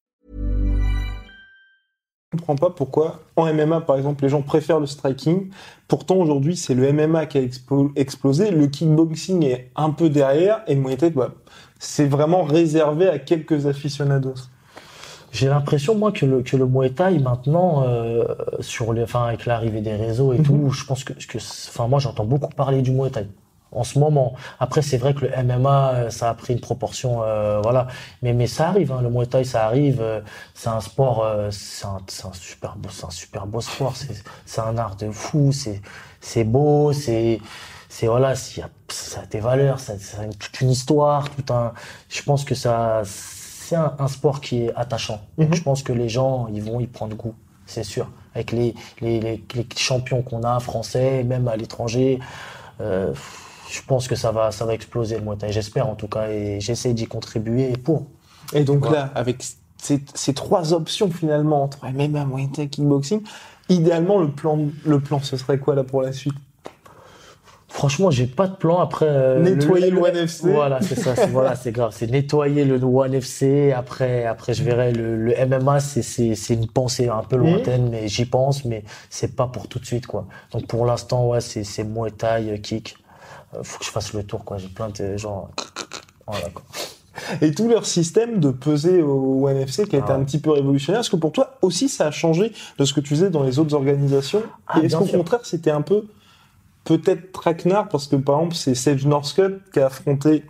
[2.32, 5.50] Je comprends pas pourquoi en MMA par exemple les gens préfèrent le striking.
[5.88, 10.62] Pourtant aujourd'hui c'est le MMA qui a explo- explosé, le kickboxing est un peu derrière
[10.68, 11.34] et Muay Thai bah,
[11.80, 14.36] c'est vraiment réservé à quelques aficionados.
[15.32, 18.25] J'ai l'impression moi que le que le Muay Thai maintenant euh,
[18.60, 20.44] sur les enfin avec l'arrivée des réseaux et Mhm.
[20.44, 23.26] tout, je pense que que enfin moi j'entends beaucoup parler du Muay Thai
[23.72, 24.34] en ce moment.
[24.58, 27.87] Après c'est vrai que le MMA euh, ça a pris une proportion euh, voilà,
[28.22, 30.20] mais mais ça arrive hein, le Muay Thai ça arrive, euh,
[30.54, 33.94] c'est un sport euh, c'est un, c'est un super beau c'est un super beau sport,
[33.96, 34.14] c'est
[34.46, 35.80] c'est un art de fou, c'est
[36.20, 37.40] c'est beau, c'est
[37.88, 40.70] c'est voilà, s'il y a, ça a des valeurs, ça, ça a une- toute une
[40.70, 41.72] histoire, tout un.
[42.08, 43.02] Je pense que ça,
[43.70, 45.20] c'est un, un sport qui est attachant.
[45.38, 45.54] Mhm.
[45.54, 47.34] je pense que les gens, ils vont y prendre goût,
[47.66, 48.10] c'est sûr.
[48.34, 52.18] Avec les les, les, les champions qu'on a, français, même à l'étranger,
[52.80, 53.12] euh,
[53.70, 55.52] je pense que ça va ça va exploser le Muay Thai.
[55.52, 58.06] J'espère en tout cas, et j'essaie d'y contribuer pour.
[58.52, 59.44] Et donc là avec
[59.78, 63.22] ces, ces trois options finalement entre MMA, Muay Thai, kickboxing,
[63.68, 66.34] idéalement le plan le plan ce serait quoi là pour la suite?
[67.80, 69.06] Franchement, j'ai pas de plan après.
[69.08, 70.52] euh, Nettoyer le One FC.
[70.52, 71.16] Voilà, c'est ça.
[71.16, 71.94] c'est- Voilà, c'est grave.
[71.96, 73.72] C'est nettoyer le One FC.
[73.72, 75.80] Après, après, je verrai le, le MMA.
[75.80, 79.66] C'est c'est c'est une pensée un peu lointaine, mais j'y pense, mais c'est pas pour
[79.66, 80.26] tout de suite, quoi.
[80.52, 82.96] Donc pour l'instant, ouais, c'est c'est Muay Thai, euh, kick.
[83.54, 84.58] Euh, faut que je fasse le tour, quoi.
[84.58, 85.49] J'ai plein de gens.
[86.26, 86.62] Voilà, quoi.
[87.40, 90.16] Et tout leur système de peser au One FC qui a été Ah.
[90.16, 93.00] un petit peu révolutionnaire, est-ce que pour toi aussi ça a changé de ce que
[93.00, 94.42] tu faisais dans les autres organisations?
[94.68, 96.04] Ah, Et est-ce qu'au contraire c'était un peu
[96.90, 100.44] peut-être traquenard parce que par exemple c'est Sage Northcutt qui a affronté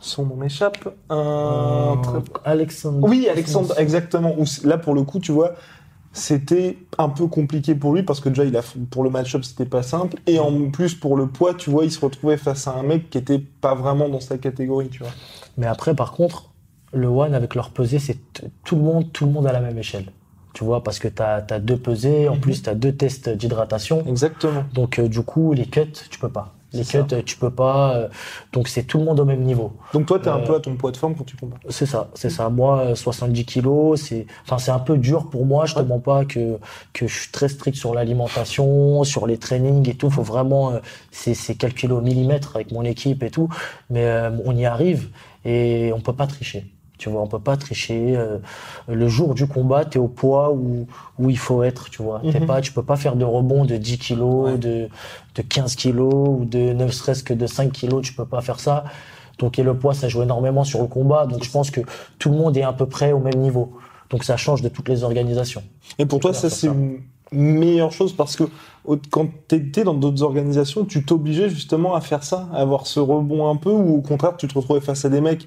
[0.00, 3.06] son nom m'échappe un Euh, Alexandre.
[3.08, 5.52] oui Alexandre exactement Où là pour le coup tu vois
[6.12, 9.66] c'était un peu compliqué pour lui parce que déjà il a pour le match-up c'était
[9.66, 12.72] pas simple et en plus pour le poids tu vois il se retrouvait face à
[12.72, 15.12] un mec qui était pas vraiment dans sa catégorie tu vois
[15.58, 16.50] Mais après, par contre,
[16.92, 18.18] le one avec leur pesée, c'est
[18.64, 20.06] tout le monde, tout le monde à la même échelle.
[20.56, 22.40] Tu vois, parce que tu as, deux pesées, en Mhm.
[22.40, 24.02] plus tu as deux tests d'hydratation.
[24.08, 26.54] exactement Donc euh, du coup, les cuts, tu peux pas.
[26.72, 27.94] Les cuts, euh, tu peux pas.
[27.94, 28.08] euh,
[28.54, 29.72] donc c'est tout le monde au même niveau.
[29.92, 31.58] Donc toi, t'es un Euh, peu à ton poids de forme quand tu combats.
[31.68, 32.48] C'est ça, c'est ça.
[32.48, 35.66] Moi, euh, 70 kilos, c'est, enfin, c'est un peu dur pour moi.
[35.66, 35.84] Je te Ouais.
[35.86, 36.58] mens pas que
[36.94, 40.08] que je suis très strict sur l'alimentation, sur les trainings et tout.
[40.10, 40.78] Faut vraiment, euh,
[41.10, 43.48] c'est c'est calculé au millimètre avec mon équipe et tout.
[43.90, 45.10] Mais euh, on y arrive
[45.44, 46.64] et on peut pas tricher.
[46.98, 48.14] Tu vois, on peut pas tricher.
[48.16, 48.38] euh,
[48.88, 50.86] le jour du combat, t'es au poids où
[51.18, 51.90] où il faut être.
[51.90, 52.46] Tu vois, t'es Mhm.
[52.46, 54.58] pas, tu peux pas faire de rebond de 10 kilos, Ouais.
[54.58, 54.88] de
[55.34, 58.02] de 15 kilos ou de ne serait-ce que de 5 kilos.
[58.02, 58.84] Tu peux pas faire ça.
[59.38, 61.26] Donc, et le poids, ça joue énormément sur le combat.
[61.26, 61.82] Donc, je pense que
[62.18, 63.72] tout le monde est à peu près au même niveau.
[64.08, 65.62] Donc, ça change de toutes les organisations.
[65.98, 67.00] Et pour toi, ça, c'est une
[67.58, 68.44] meilleure chose parce que
[69.10, 73.50] quand t'étais dans d'autres organisations, tu t'obligeais justement à faire ça, à avoir ce rebond
[73.50, 75.46] un peu, ou au contraire, tu te retrouvais face à des mecs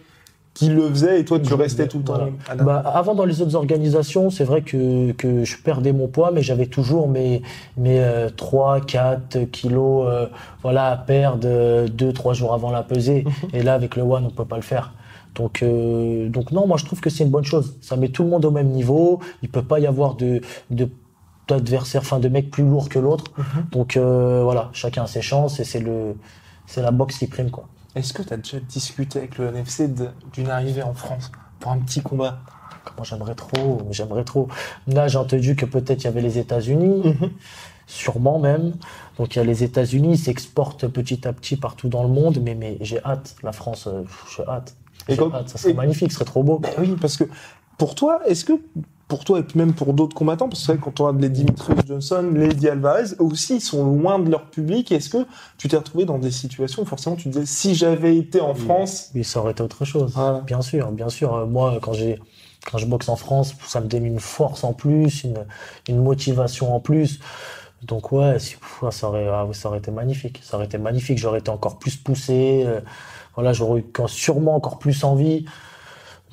[0.53, 2.19] qui le faisaient et toi, tu restais tout le temps.
[2.47, 2.63] voilà.
[2.63, 6.41] Bah, avant, dans les autres organisations, c'est vrai que, que je perdais mon poids, mais
[6.41, 7.41] j'avais toujours mes,
[7.77, 10.27] mes euh, 3, 4 kilos euh,
[10.62, 13.25] voilà, à perdre 2, 3 jours avant la pesée.
[13.53, 14.93] Et là, avec le One, on peut pas le faire.
[15.35, 17.77] Donc, euh, donc non, moi je trouve que c'est une bonne chose.
[17.81, 19.19] Ça met tout le monde au même niveau.
[19.41, 20.89] Il peut pas y avoir de, de
[21.47, 23.31] d'adversaires, enfin de mecs plus lourds que l'autre.
[23.71, 26.15] Donc euh, voilà, chacun a ses chances et c'est le,
[26.67, 27.67] c'est la boxe qui prime quoi.
[27.95, 29.89] Est-ce que tu as déjà discuté avec le NFC
[30.34, 32.39] d'une arrivée en France pour un petit combat?
[32.97, 34.47] Moi j'aimerais trop, j'aimerais trop.
[34.88, 37.32] Là j'ai entendu que peut-être il y avait les États-Unis, Mhm.
[37.88, 38.73] sûrement même.
[39.17, 42.39] Donc il y a les États-Unis, ils s'exportent petit à petit partout dans le monde,
[42.41, 43.36] mais mais j'ai hâte.
[43.43, 44.04] La France, euh,
[44.36, 44.75] j'ai hâte.
[45.08, 45.49] Et hâte.
[45.49, 46.60] Ça serait et- magnifique, ce serait trop beau.
[46.60, 47.23] Ben oui, parce que
[47.78, 48.54] pour toi, est-ce que
[49.09, 51.07] pour toi et puis même pour d'autres combattants, parce que c'est vrai que quand on
[51.07, 54.91] regarde les Dimitrius Johnson, les Eddie Alvarez, aussi ils sont loin de leur public.
[54.93, 55.25] Est-ce que
[55.57, 58.53] tu t'es retrouvé dans des situations où forcément tu te disais si j'avais été en.
[58.53, 60.13] France, Oui, ça aurait été autre chose.
[60.15, 60.39] Voilà.
[60.41, 61.33] Bien sûr, bien sûr.
[61.35, 62.19] Euh, Moi, quand j'ai
[62.71, 65.45] quand je boxe en France, ça me donne une force en plus, une,
[65.87, 67.19] une motivation en plus.
[67.81, 68.37] Donc ouais,
[68.91, 70.39] ça aurait, ah ça aurait été magnifique.
[70.43, 71.17] Ça aurait été magnifique.
[71.17, 72.63] J'aurais été encore plus poussé.
[72.65, 72.81] euh,
[73.35, 75.45] voilà, j'aurais eu sûrement encore plus envie.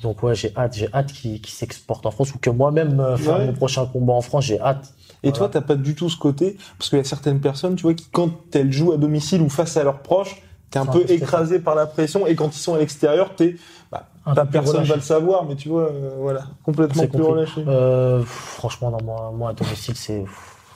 [0.03, 3.17] Donc ouais, j'ai hâte, j'ai hâte qu'il qu'il s'exporte en France ou que moi-même euh,
[3.17, 3.45] faire Ouais.
[3.47, 4.45] mon prochain combat en France.
[4.45, 4.93] J'ai hâte.
[5.23, 5.37] Et Voilà.
[5.37, 7.95] toi, t'as pas du tout ce côté, parce qu'il y a certaines personnes, tu vois,
[7.95, 11.59] qui quand elles jouent à domicile ou face à leurs proches, t'es un peu écrasé
[11.59, 13.55] par la pression, et quand ils sont à l'extérieur, t'es,
[13.91, 14.05] bah,
[14.51, 14.89] personne relâché.
[14.89, 17.63] va le savoir, mais tu vois, euh, voilà, complètement plus relâché.
[17.67, 20.23] Euh, franchement, non, moi, moi à domicile, c'est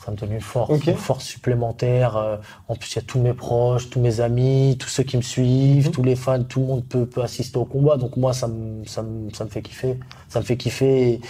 [0.04, 2.18] Ça me donne une force, une force supplémentaire.
[2.18, 2.38] Euh,
[2.68, 5.22] En plus, il y a tous mes proches, tous mes amis, tous ceux qui me
[5.22, 5.92] suivent, Mhm.
[5.92, 7.98] tous les fans, tout le monde peut, peut assister au combat.
[7.98, 10.00] Donc moi, ça me, ça me, ça me fait kiffer.
[10.28, 11.12] Ça me fait kiffer.
[11.14, 11.22] et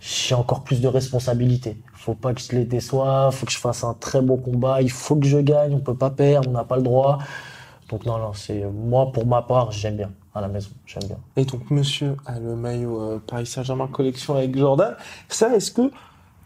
[0.00, 1.76] J'ai encore plus de responsabilités.
[1.94, 3.32] Faut pas que je les déçoive.
[3.34, 4.80] Faut que je fasse un très beau combat.
[4.82, 5.74] Il faut que je gagne.
[5.74, 6.48] On peut pas perdre.
[6.48, 7.18] On n'a pas le droit.
[7.90, 10.70] Donc non, non, c'est moi pour ma part, j'aime bien à la maison.
[10.86, 11.18] J'aime bien.
[11.36, 14.94] Et donc, monsieur a le maillot euh, Paris Saint-Germain collection avec Jordan.
[15.28, 15.90] Ça, est-ce que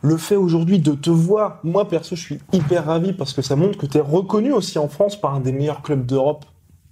[0.05, 3.57] le fait aujourd'hui de te voir, moi perso, je suis hyper ravi parce que ça
[3.57, 6.45] montre que tu es reconnu aussi en France par un des meilleurs clubs d'Europe,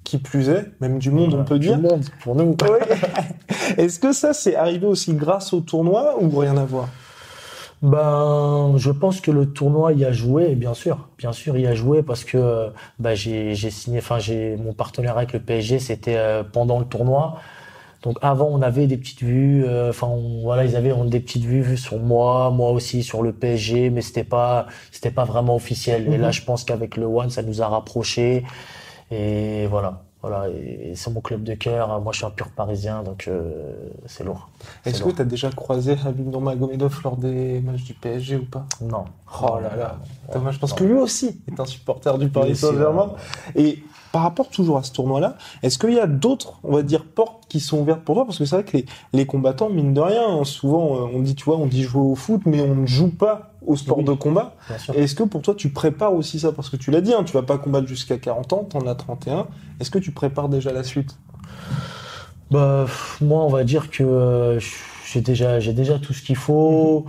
[0.02, 1.76] qui plus est, même du monde, on peut dire.
[1.76, 2.56] le monde pour nous.
[2.62, 2.80] Ouais.
[3.76, 6.88] Est-ce que ça, c'est arrivé aussi grâce au tournoi ou rien à voir?
[7.82, 11.74] Ben, je pense que le tournoi y a joué, bien sûr, bien sûr, y a
[11.74, 16.16] joué parce que ben, j'ai j'ai signé, enfin j'ai mon partenaire avec le PSG, c'était
[16.16, 17.36] euh, pendant le tournoi.
[18.02, 21.44] Donc avant, on avait des petites vues, euh, enfin on- voilà, ils avaient des petites
[21.44, 25.54] vues, vues sur moi, moi aussi sur le PSG, mais c'était pas c'était pas vraiment
[25.54, 26.06] officiel.
[26.08, 26.20] Et Mhm.
[26.20, 28.44] là, je pense qu'avec le One, ça nous a rapprochés.
[29.10, 32.00] Et voilà, voilà, et c'est mon club de cœur.
[32.00, 33.74] Moi, je suis un pur Parisien, donc euh,
[34.06, 34.48] c'est lourd.
[34.86, 38.64] Est-ce que tu as déjà croisé Habib Nurmagomedov lors des matchs du PSG ou pas?
[38.80, 39.04] Non.
[39.42, 39.98] Oh là là,
[40.32, 40.78] dommage, parce Non.
[40.78, 43.12] que lui aussi est un supporter du Paris Saint-Germain.
[43.54, 47.04] Et par rapport toujours à ce tournoi-là, est-ce qu'il y a d'autres, on va dire,
[47.04, 48.24] portes qui sont ouvertes pour toi?
[48.26, 51.20] Parce que c'est vrai que les, les combattants, mine de rien, hein, souvent euh, on
[51.20, 53.98] dit, tu vois, on dit jouer au foot, mais on ne joue pas au sport
[53.98, 54.04] Oui.
[54.04, 54.54] de combat.
[54.94, 56.52] Est-ce que pour toi, tu prépares aussi ça?
[56.52, 58.94] Parce que tu l'as dit, hein, tu vas pas combattre jusqu'à 40 ans, t'en as
[58.94, 59.46] 31.
[59.80, 61.16] Est-ce que tu prépares déjà la suite?
[62.50, 62.86] Bah,
[63.20, 64.60] moi, on va dire que euh,
[65.06, 67.06] j'ai déjà, j'ai déjà tout ce qu'il faut.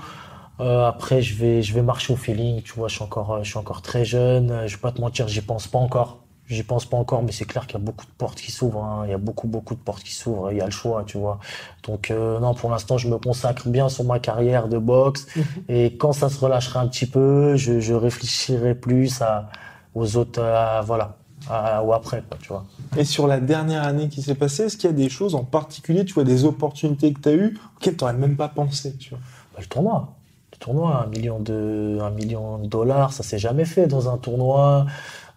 [0.60, 2.62] Euh, après, je vais, je vais marcher au feeling.
[2.62, 4.68] Tu vois, je suis encore, je suis encore très jeune.
[4.68, 6.23] Je vais pas te mentir, j'y pense pas encore.
[6.54, 8.84] J'y pense pas encore, mais c'est clair qu'il y a beaucoup de portes qui s'ouvrent.
[8.84, 9.04] hein.
[9.06, 10.52] Il y a beaucoup, beaucoup de portes qui s'ouvrent.
[10.52, 11.40] Il y a le choix, tu vois.
[11.88, 15.26] Donc, euh, non, pour l'instant, je me consacre bien sur ma carrière de boxe.
[15.68, 19.50] Et quand ça se relâchera un petit peu, je, je réfléchirai plus à,
[19.96, 21.18] aux autres, à- voilà,
[21.50, 22.66] à- ou après, quoi, tu vois.
[22.96, 25.44] Et sur la dernière année qui s'est passée, est-ce qu'il y a des choses en
[25.44, 28.96] particulier, tu vois, des opportunités que tu as eues auxquelles tu n'aurais même pas pensé
[28.98, 29.20] tu vois?
[29.54, 30.14] Bah, le tournoi.
[30.54, 34.18] Le tournoi, un million de, un million de dollars, ça s'est jamais fait dans un
[34.20, 34.86] tournoi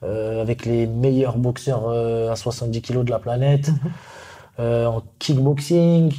[0.03, 3.71] avec les meilleurs boxeurs euh, à 70 kilos de la planète.
[4.59, 6.13] Euh, en kickboxing,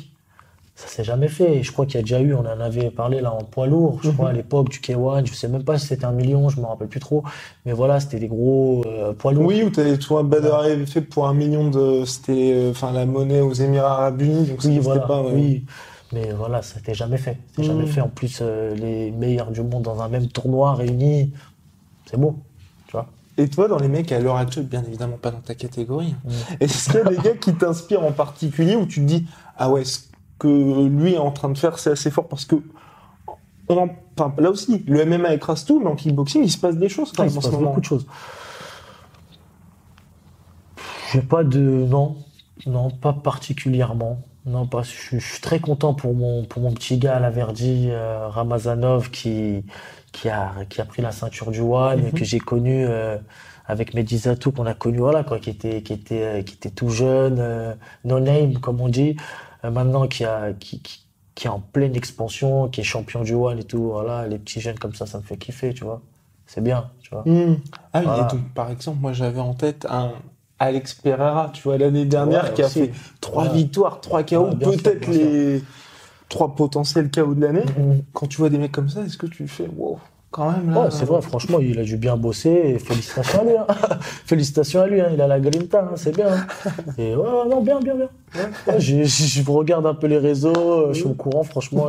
[0.75, 1.63] ça s'est jamais fait.
[1.63, 3.99] Je crois qu'il y a déjà eu, on en avait parlé là en poids lourd,
[4.03, 6.59] je crois à l'époque du K1, je sais même pas si c'était un million, je
[6.61, 7.23] me rappelle plus trop.
[7.65, 9.47] Mais voilà, c'était des gros euh, poids lourds.
[9.47, 12.05] Oui, ou tu avais toi, Badr avait fait pour un million de.
[12.05, 15.23] C'était euh, la monnaie aux Émirats Arabes Unis, donc Oui, voilà, pas.
[15.23, 15.31] ouais.
[15.33, 15.65] oui.
[16.13, 17.37] Mais voilà, ça n'était jamais fait.
[17.49, 17.87] C'était jamais Mm.
[17.87, 18.01] fait.
[18.01, 21.33] En plus, euh, les meilleurs du monde dans un même tournoi réunis,
[22.05, 22.35] c'est beau.
[23.37, 26.29] Et toi, dans les mecs à l'heure actuelle, bien évidemment pas dans ta catégorie, hein.
[26.29, 26.63] Mm.
[26.63, 29.69] est-ce qu'il y a des gars qui t'inspirent en particulier où tu te dis Ah
[29.69, 29.99] ouais, ce
[30.39, 32.55] que lui est en train de faire, c'est assez fort parce que.
[33.69, 33.89] On en...
[34.17, 37.11] enfin, là aussi, le MMA écrase tout, mais en kickboxing, il se passe des choses
[37.11, 37.67] quand Ah, il se passe moment.
[37.69, 38.05] beaucoup de choses.
[41.11, 41.59] J'ai pas de.
[41.59, 42.15] Non.
[42.65, 44.21] Non, pas particulièrement.
[44.45, 44.81] Non, pas.
[44.81, 47.87] Je, suis- je suis très content pour mon, pour mon petit gars à la Verdi,
[47.89, 49.63] euh, Ramazanov, qui,
[50.11, 52.11] qui, a, qui a pris la ceinture du One Mhm.
[52.13, 53.17] que j'ai connu euh,
[53.67, 56.89] avec Medizatou, qu'on a connu, voilà, quoi, qui était, qui était, euh, qui était tout
[56.89, 57.73] jeune, euh,
[58.05, 59.15] no name, comme on dit.
[59.65, 63.33] Euh, maintenant, qui, a, qui, qui, qui est en pleine expansion, qui est champion du
[63.33, 63.89] One et tout.
[63.91, 66.01] Voilà, les petits jeunes comme ça, ça me fait kiffer, tu vois.
[66.45, 67.23] C'est bien, tu vois.
[67.25, 67.57] Hmm.
[67.93, 68.27] Ah oui, Voilà.
[68.31, 70.13] et donc, par exemple, moi j'avais en tête un
[70.59, 72.79] Alex Pereira, tu vois, l'année dernière, Ouais, qui a aussi.
[72.85, 72.91] fait
[73.21, 75.61] trois victoires, trois KO, Ouais, peut-être les
[76.29, 77.63] trois potentiels KO de l'année.
[77.77, 78.01] Mhm.
[78.13, 79.99] Quand tu vois des mecs comme ça, est-ce que tu fais wow,
[80.31, 83.43] quand même là Ouais, c'est vrai, franchement, il a dû bien bosser et félicitations à
[83.43, 83.57] lui.
[83.57, 83.67] hein.
[84.25, 85.09] félicitations à lui, hein.
[85.13, 86.27] il a la grinta, hein, c'est bien.
[86.33, 86.45] hein.
[86.97, 88.09] Et ouais, non, bien, bien, bien.
[88.35, 91.87] Ouais, je, je- je regarde un peu les réseaux, euh, je suis au courant, franchement,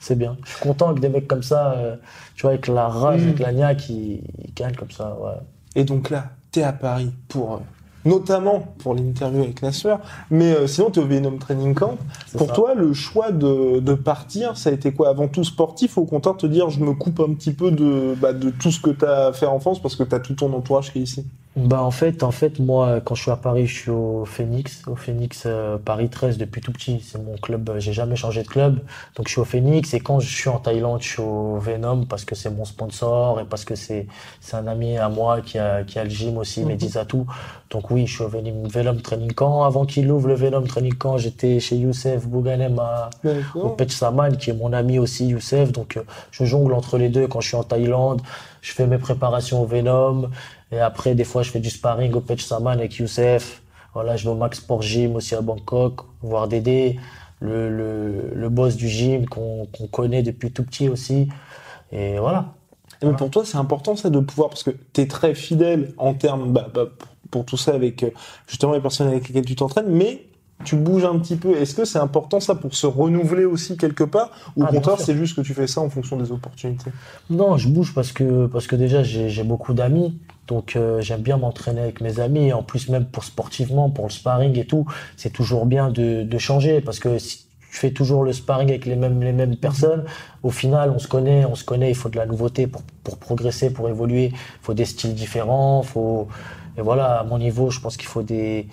[0.00, 0.36] c'est bien.
[0.44, 1.96] Je suis content que des mecs comme ça, euh,
[2.34, 3.24] tu vois, avec la rage, Mm.
[3.24, 4.20] avec la niaque, qui
[4.56, 5.16] gagnent comme ça.
[5.20, 5.30] Ouais.
[5.76, 7.58] Et donc là, t'es à Paris pour, euh,
[8.06, 11.96] notamment pour l'interview avec la sœur, mais euh, sinon t'es au Venom Training Camp.
[12.36, 12.54] Pour ça.
[12.54, 15.08] toi, le choix de, de partir, ça a été quoi?
[15.08, 18.32] Avant tout sportif, au contraire, te dire je me coupe un petit peu de, bah,
[18.32, 21.00] de tout ce que t'as fait en France parce que t'as tout ton entourage qui
[21.00, 21.26] est ici?
[21.56, 24.82] Bah en fait, en fait, moi, quand je suis à Paris, je suis au Phoenix,
[24.86, 27.00] au Phoenix euh, Paris 13 depuis tout petit.
[27.02, 27.70] C'est mon club.
[27.70, 28.80] euh, J'ai jamais changé de club,
[29.16, 29.94] donc je suis au Phoenix.
[29.94, 33.40] Et quand je suis en Thaïlande, je suis au Venom parce que c'est mon sponsor
[33.40, 34.06] et parce que c'est
[34.42, 36.68] c'est un ami à moi qui a qui a le gym aussi, Mhm.
[36.68, 37.26] Medizatou.
[37.70, 39.62] Donc oui, je suis au Venom, Venom Training Camp.
[39.64, 43.08] Avant qu'il ouvre le Venom Training Camp, j'étais chez Youssef Bouganem à
[43.62, 45.72] au Pech Saman, qui est mon ami aussi, Youssef.
[45.72, 48.20] Donc, euh, je jongle entre les deux quand je suis en Thaïlande.
[48.60, 50.28] Je fais mes préparations au Venom.
[50.72, 53.62] Et après, des fois, je fais du sparring au Pech Saman avec Youssef.
[53.94, 56.98] Voilà, je vais au Max Sport Gym aussi à Bangkok, voir Dédé,
[57.40, 61.28] le, le, le boss du gym qu'on qu'on connaît depuis tout petit aussi.
[61.92, 62.54] Et voilà.
[63.02, 66.14] Mais pour toi, c'est important ça de pouvoir, parce que tu es très fidèle en
[66.14, 66.86] termes, bah, bah,
[67.30, 68.10] pour, tout ça avec euh,
[68.46, 70.26] justement les personnes avec lesquelles tu t'entraînes, mais
[70.64, 71.54] tu bouges un petit peu.
[71.56, 74.98] Est-ce que c'est important ça pour se renouveler aussi quelque part Ou au Ah, contraire,
[74.98, 76.90] c'est juste que tu fais ça en fonction des opportunités?
[77.28, 81.36] Non, je bouge parce que parce que déjà j'ai beaucoup d'amis, donc euh, j'aime bien
[81.36, 82.48] m'entraîner avec mes amis.
[82.48, 86.22] Et en plus même pour sportivement, pour le sparring et tout, c'est toujours bien de,
[86.22, 89.56] de changer parce que si tu fais toujours le sparring avec les mêmes les mêmes
[89.56, 90.04] personnes,
[90.42, 91.90] au final on se connaît, on se connaît.
[91.90, 94.26] Il faut de la nouveauté pour pour progresser, pour évoluer.
[94.32, 96.28] Il faut des styles différents, faut
[96.78, 98.68] et voilà à mon niveau, je pense qu'il faut des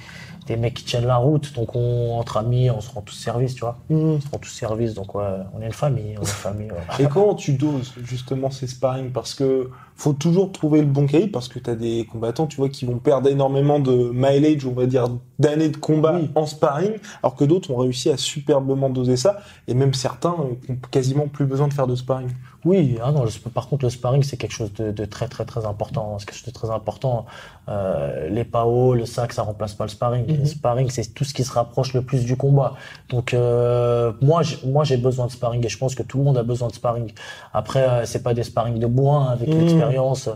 [0.46, 1.54] des mecs qui tiennent la route.
[1.54, 3.78] Donc on entre amis, on se rend tous service, tu vois.
[3.90, 6.72] On se rend tous service, donc ouais, on est une famille, on est une famille.
[6.72, 7.04] ouais.
[7.06, 9.12] Et comment tu doses justement ces sparring?
[9.12, 12.58] Parce que faut toujours trouver le bon calibre, parce que tu as des combattants, tu
[12.58, 15.08] vois, qui vont perdre énormément de mileage, on va dire,
[15.44, 16.32] d'années de combat Oui.
[16.36, 19.32] en sparring, alors que d'autres ont réussi à superbement doser ça,
[19.68, 22.30] et même certains euh, ont quasiment plus besoin de faire de sparring.
[22.66, 25.66] Oui, ah non, par contre, le sparring, c'est quelque chose de, de très, très, très
[25.66, 26.18] important.
[26.18, 27.26] C'est quelque chose de très important.
[27.68, 30.26] Euh, les PAO, le sac, ça remplace pas le sparring.
[30.32, 30.40] Mhm.
[30.40, 32.72] Le sparring, c'est tout ce qui se rapproche le plus du combat.
[33.10, 36.24] Donc, euh, moi, j'ai- moi, j'ai besoin de sparring et je pense que tout le
[36.24, 37.12] monde a besoin de sparring.
[37.54, 39.60] Après, euh, c'est pas des sparring de bourrin avec Mhm.
[39.60, 40.30] l'expérience.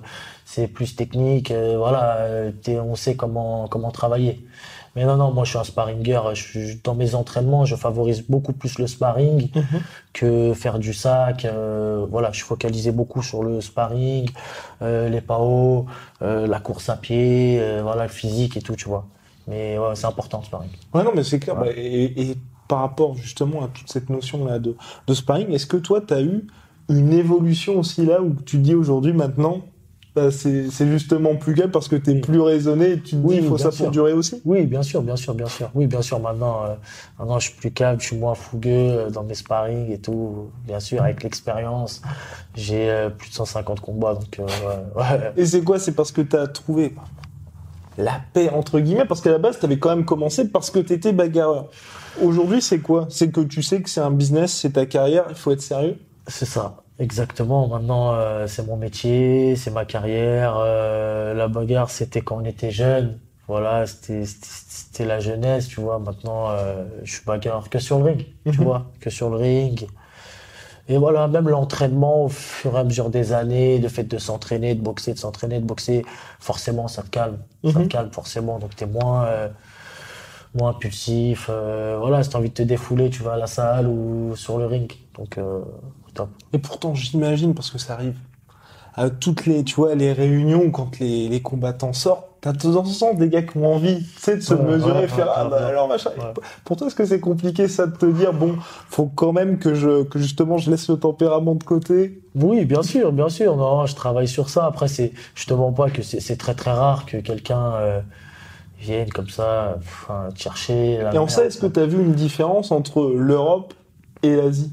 [0.44, 1.52] C'est plus technique.
[1.52, 2.52] euh, voilà, euh,
[2.92, 4.46] on sait comment, comment travailler.
[4.98, 6.20] Mais non, non, moi, je suis un sparringer.
[6.34, 9.48] Je dans mes entraînements, je favorise beaucoup plus le sparring
[10.12, 11.46] que faire du sac.
[11.46, 14.28] euh, voilà, je suis focalisé beaucoup sur le sparring,
[14.82, 15.86] euh, les PAO,
[16.24, 19.06] euh, la course à pied, voilà, le physique et tout, tu vois.
[19.48, 20.72] Mais ouais, c'est important le sparring.
[20.96, 21.56] Ouais, non, mais c'est clair.
[21.60, 21.68] Ouais.
[21.68, 22.36] Bah, et, et
[22.68, 26.22] par rapport justement à toute cette notion-là de, de sparring, est-ce que toi, tu as
[26.22, 26.48] eu
[26.90, 29.62] une évolution aussi là où tu dis aujourd'hui, maintenant,
[30.18, 32.22] bah, c'est justement plus calme parce que tu es Oui.
[32.22, 33.86] plus raisonné et tu te Oui, dis, il faut ça sûr.
[33.86, 35.70] pour durer aussi Oui, bien sûr, bien sûr, bien sûr.
[35.76, 36.74] Oui, bien sûr, maintenant, euh,
[37.20, 40.50] maintenant je suis plus calme, je suis moins fougueux euh, dans mes sparring et tout.
[40.66, 42.02] Bien sûr, avec l'expérience,
[42.56, 44.44] j'ai euh, plus de 150 combats, donc euh,
[44.96, 45.34] ouais, ouais.
[45.38, 45.78] Et c'est quoi?
[45.78, 46.96] C'est parce que tu as trouvé
[48.00, 50.80] la paix, entre guillemets, parce qu'à la base, tu avais quand même commencé parce que
[50.80, 51.70] tu étais bagarreur.
[52.22, 53.06] Aujourd'hui, c'est quoi?
[53.10, 55.98] C'est que tu sais que c'est un business, c'est ta carrière, il faut être sérieux
[56.28, 57.68] C'est ça, exactement.
[57.68, 60.56] Maintenant, euh, c'est mon métier, c'est ma carrière.
[60.58, 63.20] Euh, la bagarre, c'était quand on était jeune.
[63.48, 66.00] Voilà, c'était la jeunesse, tu vois.
[66.00, 68.64] Maintenant, euh, je suis bagarreur que sur le ring, tu Mhm.
[68.66, 69.88] vois, que sur le ring.
[70.90, 74.74] Et voilà, même l'entraînement au fur et à mesure des années, le fait de s'entraîner,
[74.76, 76.06] de boxer, de s'entraîner, de boxer,
[76.40, 77.40] forcément, ça te calme.
[77.66, 77.88] Ça Mhm.
[77.88, 78.60] te calme, forcément.
[78.60, 79.50] Donc, t'es moins, euh,
[80.54, 81.48] moins impulsif.
[81.50, 84.58] euh, voilà, si t'as envie de te défouler, tu vas à la salle ou sur
[84.58, 84.92] le ring.
[85.16, 85.62] Donc, euh,
[86.18, 86.30] top.
[86.54, 88.16] Et pourtant, j'imagine, parce que ça arrive
[88.96, 92.76] à toutes les, tu vois, les réunions, quand les, les combattants sortent, t'as de temps
[92.76, 95.08] en temps des gars qui ont envie, tu sais, de se Ouais, mesurer ouais, et
[95.08, 96.12] faire, ouais, ah bah alors machin.
[96.66, 98.56] Pour toi, est-ce que c'est compliqué ça de te dire, bon,
[98.90, 102.22] faut quand même que je, que justement je laisse le tempérament de côté?
[102.36, 103.56] Oui, bien sûr, bien sûr.
[103.56, 104.66] Non, je travaille sur ça.
[104.66, 108.02] Après, c'est, je te mens pas que c'est très très rare que quelqu'un euh,
[108.80, 109.78] vienne comme ça,
[110.36, 111.00] chercher.
[111.02, 113.74] la Et en ça, est-ce que t'as vu une différence entre l'Europe
[114.24, 114.72] et l'Asie?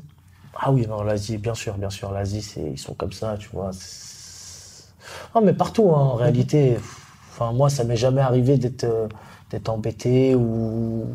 [0.57, 2.13] Ah oui, non, l'Asie, bien sûr, bien sûr.
[2.13, 3.71] L'Asie, c'est, ils sont comme ça, tu vois.
[5.35, 6.77] Non, mais partout, hein, en réalité.
[7.33, 9.09] Enfin, moi, ça m'est jamais arrivé d'être, euh,
[9.51, 11.07] d'être embêté ou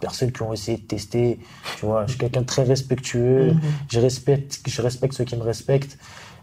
[0.00, 1.38] personnes qui ont essayé de tester.
[1.78, 3.54] Tu vois, je suis quelqu'un de très respectueux.
[3.88, 5.98] Je respecte, je respecte ceux qui me respectent.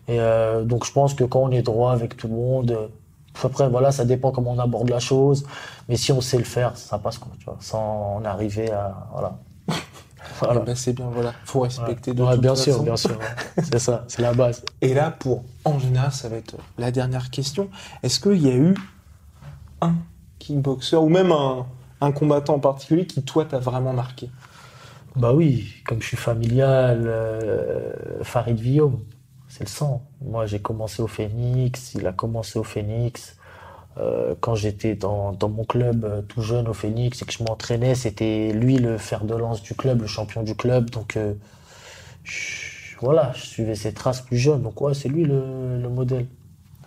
[0.07, 2.87] Et euh, donc, je pense que quand on est droit avec tout le monde, euh,
[3.43, 5.45] après, voilà, ça dépend comment on aborde la chose.
[5.89, 9.07] Mais si on sait le faire, ça passe, quoi, tu vois, sans en arriver à,
[9.11, 9.39] voilà.
[10.39, 10.59] Voilà.
[10.61, 12.83] Bah, c'est bien, voilà, faut respecter de Ouais, toute bien sûr, façon.
[12.83, 13.19] bien sûr.
[13.63, 14.63] C'est ça, c'est la base.
[14.81, 17.69] Et là, pour, en général, ça va être la dernière question.
[18.03, 18.75] Est-ce qu'il y a eu
[19.81, 19.93] un
[20.39, 21.65] kickboxer ou même un,
[22.01, 24.29] un combattant en particulier qui, toi, t'a vraiment marqué?
[25.15, 27.93] Bah oui, comme je suis familial, euh,
[28.23, 28.99] Farid Villaume,
[29.47, 30.03] c'est le sang.
[30.21, 33.37] Moi, j'ai commencé au Phoenix, il a commencé au Phoenix.
[33.97, 37.41] Euh, quand j'étais dans, dans mon club euh, tout jeune au Phoenix et que je
[37.43, 40.89] m'entraînais, c'était lui le fer de lance du club, le champion du club.
[40.89, 41.33] Donc euh,
[42.25, 44.61] je- voilà, je suivais ses traces plus jeune.
[44.63, 46.25] Donc ouais, c'est lui le, le modèle.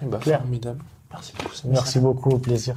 [0.02, 0.40] Eh bah, Clair.
[0.40, 0.80] formidable.
[1.10, 1.54] Merci beaucoup.
[1.64, 2.76] Merci beaucoup, au plaisir.